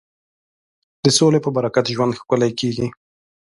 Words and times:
د 1.03 1.05
سولې 1.17 1.39
په 1.45 1.49
برکت 1.57 1.85
ژوند 1.95 2.17
ښکلی 2.19 2.51
کېږي. 2.59 2.87